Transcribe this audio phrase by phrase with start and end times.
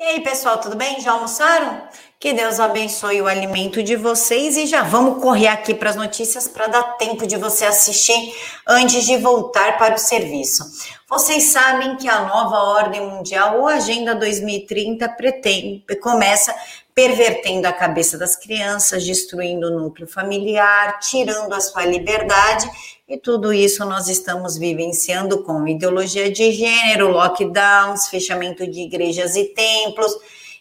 [0.00, 0.98] E aí, pessoal, tudo bem?
[0.98, 1.82] Já almoçaram?
[2.18, 6.48] Que Deus abençoe o alimento de vocês e já vamos correr aqui para as notícias
[6.48, 8.34] para dar tempo de você assistir
[8.66, 10.64] antes de voltar para o serviço.
[11.06, 16.54] Vocês sabem que a nova ordem mundial ou Agenda 2030 pretende, começa
[17.00, 22.70] pervertendo a cabeça das crianças, destruindo o núcleo familiar, tirando a sua liberdade
[23.08, 29.44] e tudo isso nós estamos vivenciando com ideologia de gênero, lockdowns, fechamento de igrejas e
[29.44, 30.14] templos,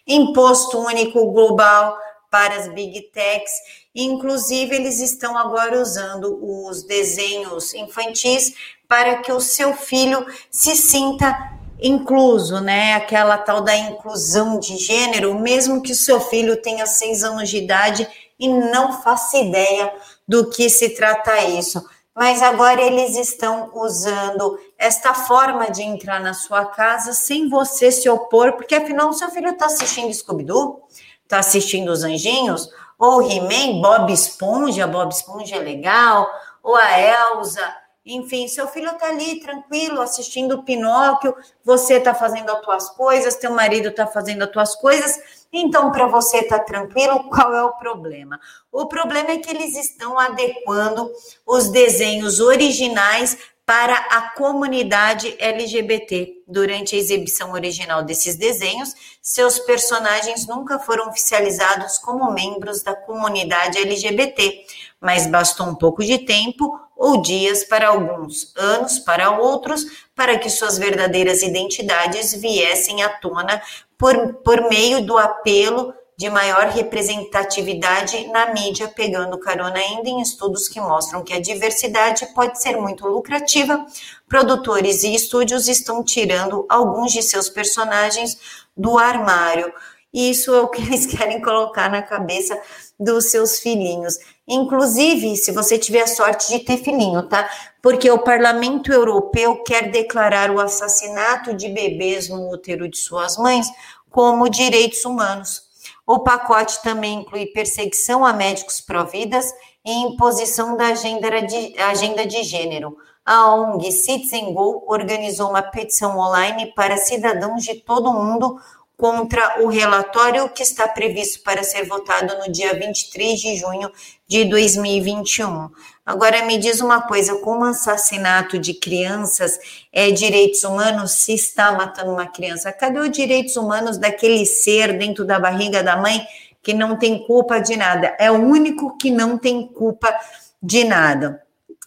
[0.08, 1.98] imposto único global
[2.32, 3.52] para as big techs.
[3.94, 8.54] Inclusive, eles estão agora usando os desenhos infantis
[8.88, 12.94] para que o seu filho se sinta incluso, né?
[12.94, 17.58] Aquela tal da inclusão de gênero, mesmo que o seu filho tenha seis anos de
[17.58, 18.08] idade
[18.40, 19.94] e não faça ideia
[20.28, 21.84] do que se trata isso
[22.20, 28.10] mas agora eles estão usando esta forma de entrar na sua casa sem você se
[28.10, 30.84] opor, porque afinal seu filho está assistindo Scooby-Doo,
[31.24, 36.30] está assistindo Os Anjinhos, ou He-Man, Bob Esponja, Bob Esponja é legal,
[36.62, 37.74] ou a Elsa,
[38.06, 43.36] enfim, seu filho está ali tranquilo assistindo o Pinóquio, você está fazendo as tuas coisas,
[43.36, 45.20] teu marido está fazendo as tuas coisas,
[45.52, 48.40] então para você estar tá tranquilo, qual é o problema?
[48.72, 51.12] O problema é que eles estão adequando
[51.46, 53.38] os desenhos originais
[53.70, 56.42] para a comunidade LGBT.
[56.48, 63.78] Durante a exibição original desses desenhos, seus personagens nunca foram oficializados como membros da comunidade
[63.78, 64.66] LGBT,
[65.00, 70.50] mas bastou um pouco de tempo ou dias para alguns, anos para outros, para que
[70.50, 73.62] suas verdadeiras identidades viessem à tona
[73.98, 80.68] por, por meio do apelo de maior representatividade na mídia, pegando carona ainda em estudos
[80.68, 83.86] que mostram que a diversidade pode ser muito lucrativa.
[84.28, 88.38] Produtores e estúdios estão tirando alguns de seus personagens
[88.76, 89.74] do armário.
[90.14, 92.60] Isso é o que eles querem colocar na cabeça
[93.00, 94.18] dos seus filhinhos.
[94.48, 97.50] Inclusive, se você tiver a sorte de ter filhinho, tá?
[97.82, 103.68] Porque o Parlamento Europeu quer declarar o assassinato de bebês no útero de suas mães
[104.10, 105.70] como direitos humanos.
[106.06, 109.54] O pacote também inclui perseguição a médicos providas
[109.86, 112.98] e imposição da agenda de, agenda de gênero.
[113.24, 118.60] A ONG Citizen Go organizou uma petição online para cidadãos de todo o mundo
[119.00, 123.90] contra o relatório que está previsto para ser votado no dia 23 de junho
[124.28, 125.70] de 2021.
[126.06, 129.58] Agora me diz uma coisa, como assassinato de crianças
[129.94, 132.74] é direitos humanos se está matando uma criança?
[132.74, 136.22] Cadê os direitos humanos daquele ser dentro da barriga da mãe
[136.62, 138.18] que não tem culpa de nada?
[138.20, 140.14] É o único que não tem culpa
[140.62, 141.42] de nada.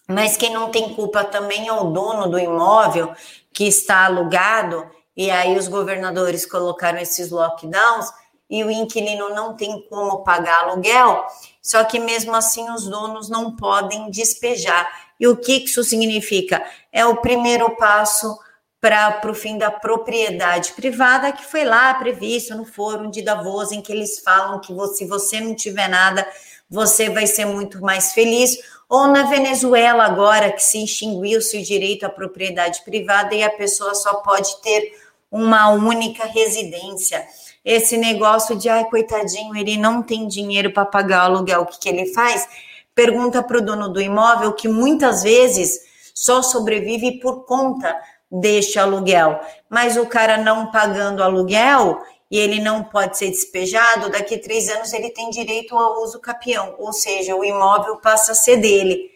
[0.08, 3.12] Mas quem não tem culpa também é o dono do imóvel
[3.52, 8.10] que está alugado e aí os governadores colocaram esses lockdowns
[8.48, 11.24] e o inquilino não tem como pagar aluguel,
[11.62, 14.88] só que mesmo assim os donos não podem despejar.
[15.18, 16.62] E o que isso significa?
[16.92, 18.38] É o primeiro passo
[18.80, 23.80] para o fim da propriedade privada, que foi lá previsto no fórum de Davos, em
[23.80, 26.26] que eles falam que se você não tiver nada,
[26.68, 28.58] você vai ser muito mais feliz.
[28.88, 33.94] Ou na Venezuela, agora que se extinguiu-se o direito à propriedade privada e a pessoa
[33.94, 34.92] só pode ter
[35.32, 37.26] uma única residência.
[37.64, 41.78] Esse negócio de, ai, coitadinho, ele não tem dinheiro para pagar o aluguel, o que,
[41.80, 42.46] que ele faz?
[42.94, 45.80] Pergunta para o dono do imóvel que muitas vezes
[46.14, 47.96] só sobrevive por conta
[48.30, 49.40] deste aluguel.
[49.70, 54.92] Mas o cara não pagando aluguel e ele não pode ser despejado, daqui três anos
[54.92, 59.10] ele tem direito ao uso capião, ou seja, o imóvel passa a ser dele.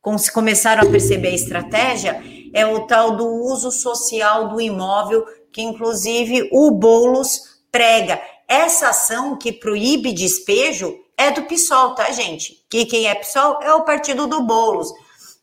[0.00, 2.22] Como se começaram a perceber a estratégia,
[2.52, 8.20] é o tal do uso social do imóvel que inclusive o Boulos prega.
[8.46, 12.64] Essa ação que proíbe despejo é do PSOL, tá, gente?
[12.68, 14.92] Que quem é PSOL é o partido do Boulos.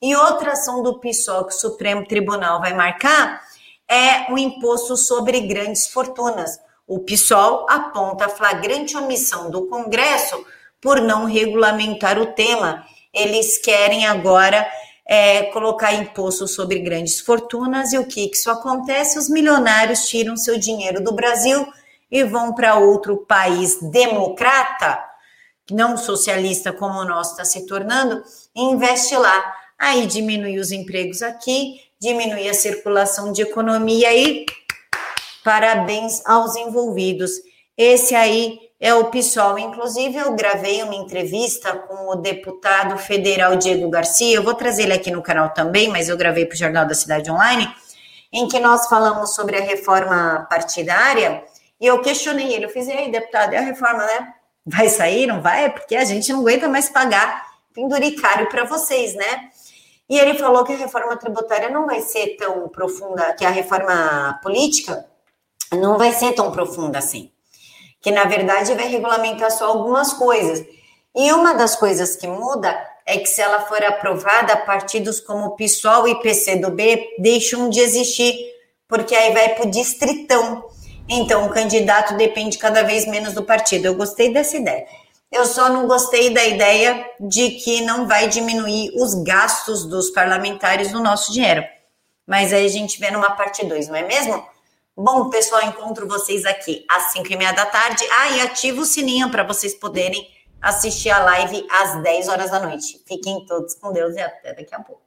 [0.01, 3.41] E outra ação do PSOL que o Supremo Tribunal vai marcar
[3.89, 6.59] é o imposto sobre grandes fortunas.
[6.85, 10.45] O PSOL aponta flagrante omissão do Congresso
[10.81, 12.85] por não regulamentar o tema.
[13.13, 14.67] Eles querem agora
[15.07, 19.17] é, colocar imposto sobre grandes fortunas e o que, que isso acontece?
[19.17, 21.65] Os milionários tiram seu dinheiro do Brasil
[22.11, 24.99] e vão para outro país democrata,
[25.71, 28.21] não socialista como o nosso está se tornando,
[28.55, 29.53] e investe lá.
[29.79, 34.45] Aí diminui os empregos aqui, diminui a circulação de economia e
[35.43, 37.31] parabéns aos envolvidos.
[37.77, 39.57] Esse aí é o PSOL.
[39.57, 44.35] Inclusive, eu gravei uma entrevista com o deputado federal Diego Garcia.
[44.35, 46.93] Eu vou trazer ele aqui no canal também, mas eu gravei para o Jornal da
[46.93, 47.67] Cidade Online,
[48.31, 51.43] em que nós falamos sobre a reforma partidária.
[51.79, 52.65] E eu questionei ele.
[52.65, 54.33] Eu fiz, e aí, deputado, é a reforma, né?
[54.65, 55.27] Vai sair?
[55.27, 55.69] Não vai?
[55.71, 59.49] Porque a gente não aguenta mais pagar penduricário para vocês, né?
[60.09, 64.39] E ele falou que a reforma tributária não vai ser tão profunda, que a reforma
[64.41, 65.05] política
[65.73, 67.31] não vai ser tão profunda assim
[68.07, 70.65] que na verdade vai regulamentar só algumas coisas.
[71.13, 72.73] E uma das coisas que muda
[73.05, 78.33] é que se ela for aprovada, partidos como PSOL e PCdoB deixam de existir,
[78.87, 80.63] porque aí vai para o distritão.
[81.09, 83.87] Então, o candidato depende cada vez menos do partido.
[83.87, 84.87] Eu gostei dessa ideia.
[85.29, 90.93] Eu só não gostei da ideia de que não vai diminuir os gastos dos parlamentares
[90.93, 91.61] no nosso dinheiro.
[92.25, 94.41] Mas aí a gente vê numa parte 2, não é mesmo?
[94.99, 98.03] Bom, pessoal, encontro vocês aqui às 5 e meia da tarde.
[98.11, 100.27] Ah, e ativa o sininho para vocês poderem
[100.59, 102.99] assistir a live às 10 horas da noite.
[103.05, 105.06] Fiquem todos com Deus e até daqui a pouco.